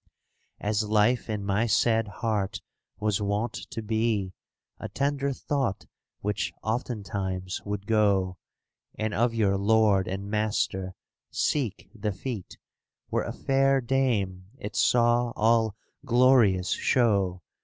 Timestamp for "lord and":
9.59-10.27